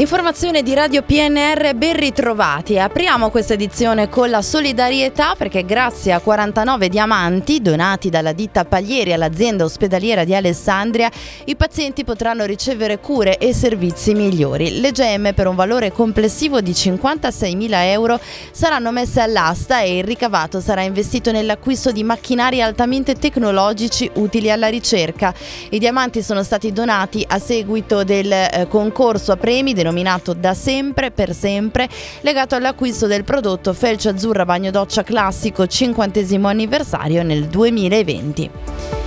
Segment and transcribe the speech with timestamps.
[0.00, 2.78] L'informazione di Radio PNR, ben ritrovati.
[2.78, 9.12] Apriamo questa edizione con la solidarietà perché grazie a 49 diamanti donati dalla ditta Paglieri
[9.12, 11.10] all'azienda ospedaliera di Alessandria,
[11.44, 14.80] i pazienti potranno ricevere cure e servizi migliori.
[14.80, 18.18] Le gemme per un valore complessivo di 56.000 euro
[18.52, 24.68] saranno messe all'asta e il ricavato sarà investito nell'acquisto di macchinari altamente tecnologici utili alla
[24.68, 25.34] ricerca.
[25.68, 30.54] I diamanti sono stati donati a seguito del eh, concorso a premi denominato denominato da
[30.54, 31.88] sempre per sempre,
[32.20, 38.99] legato all'acquisto del prodotto Felce Azzurra Bagno Doccia Classico 50 anniversario nel 2020.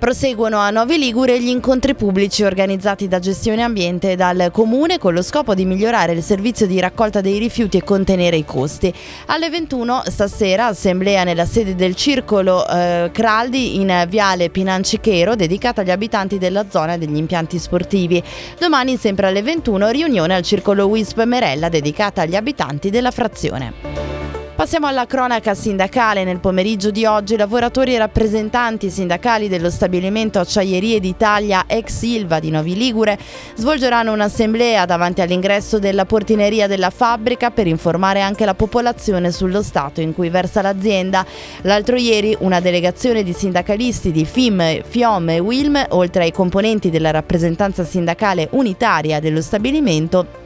[0.00, 5.12] Proseguono a Novi Ligure gli incontri pubblici organizzati da Gestione Ambiente e dal Comune con
[5.12, 8.90] lo scopo di migliorare il servizio di raccolta dei rifiuti e contenere i costi.
[9.26, 15.90] Alle 21 stasera assemblea nella sede del Circolo eh, Craldi in Viale Pinancichero dedicata agli
[15.90, 18.22] abitanti della zona degli impianti sportivi.
[18.58, 24.19] Domani sempre alle 21 riunione al Circolo Wisp Merella dedicata agli abitanti della frazione.
[24.60, 26.22] Passiamo alla cronaca sindacale.
[26.22, 32.50] Nel pomeriggio di oggi lavoratori e rappresentanti sindacali dello stabilimento Acciaierie d'Italia ex Silva di
[32.50, 33.18] Novi Ligure
[33.54, 40.02] svolgeranno un'assemblea davanti all'ingresso della portineria della fabbrica per informare anche la popolazione sullo stato
[40.02, 41.24] in cui versa l'azienda.
[41.62, 47.12] L'altro ieri una delegazione di sindacalisti di FIM, FIOM e WILM, oltre ai componenti della
[47.12, 50.39] rappresentanza sindacale unitaria dello stabilimento,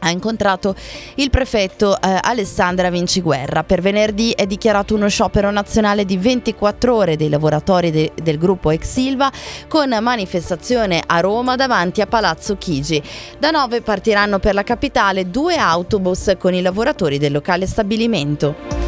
[0.00, 0.74] ha incontrato
[1.16, 3.64] il prefetto eh, Alessandra Vinciguerra.
[3.64, 8.70] Per venerdì è dichiarato uno sciopero nazionale di 24 ore dei lavoratori de- del gruppo
[8.70, 9.30] Ex Silva
[9.68, 13.02] con manifestazione a Roma davanti a Palazzo Chigi.
[13.38, 18.79] Da 9 partiranno per la capitale due autobus con i lavoratori del locale stabilimento.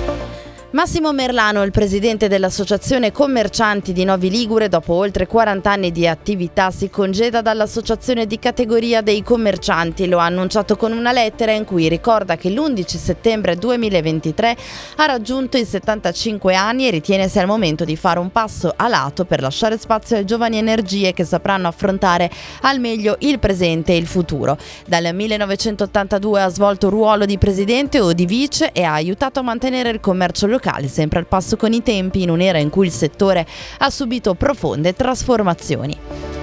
[0.73, 6.71] Massimo Merlano, il presidente dell'Associazione Commercianti di Novi Ligure, dopo oltre 40 anni di attività
[6.71, 10.09] si congeda dall'Associazione di categoria dei commercianti.
[10.09, 14.57] Lo ha annunciato con una lettera in cui ricorda che l'11 settembre 2023
[14.97, 18.89] ha raggiunto i 75 anni e ritiene sia il momento di fare un passo a
[18.89, 22.31] lato per lasciare spazio alle giovani energie che sapranno affrontare
[22.63, 24.57] al meglio il presente e il futuro.
[24.87, 29.91] Dal 1982 ha svolto ruolo di presidente o di vice e ha aiutato a mantenere
[29.91, 32.93] il commercio locale locali, sempre al passo con i tempi in un'era in cui il
[32.93, 33.45] settore
[33.79, 36.42] ha subito profonde trasformazioni.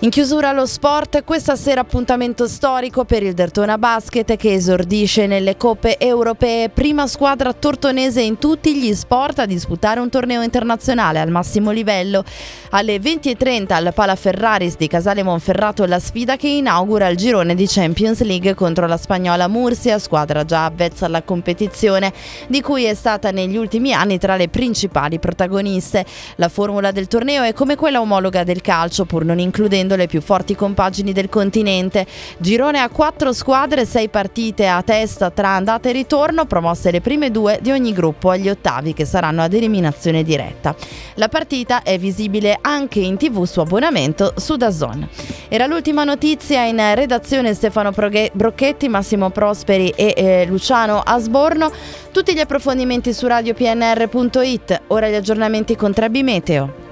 [0.00, 5.56] In chiusura lo sport, questa sera appuntamento storico per il Dertona Basket che esordisce nelle
[5.56, 11.30] coppe europee, prima squadra tortonese in tutti gli sport a disputare un torneo internazionale al
[11.30, 12.24] massimo livello.
[12.72, 17.66] Alle 20.30 al Pala Ferraris di Casale Monferrato la sfida che inaugura il girone di
[17.66, 22.12] Champions League contro la spagnola Murcia, squadra già avvezza alla competizione,
[22.48, 26.04] di cui è stata negli ultimi anni tra le principali protagoniste.
[26.36, 30.06] La formula del torneo è come quella omologa del calcio, pur non includendo vincendo le
[30.06, 32.06] più forti compagini del continente.
[32.38, 37.30] Girone a quattro squadre, sei partite a testa tra andata e ritorno, promosse le prime
[37.30, 40.74] due di ogni gruppo agli ottavi che saranno ad eliminazione diretta.
[41.14, 45.08] La partita è visibile anche in tv su abbonamento su Dazon.
[45.48, 51.70] Era l'ultima notizia in redazione Stefano Brocchetti, Massimo Prosperi e eh, Luciano Asborno.
[52.10, 54.82] Tutti gli approfondimenti su radiopnr.it.
[54.88, 56.85] Ora gli aggiornamenti con Trebi Meteo.